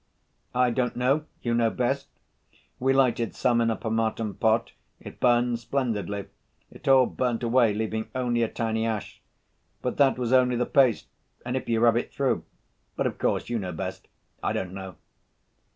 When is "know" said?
0.95-1.25, 1.53-1.69, 13.59-13.73, 14.73-14.95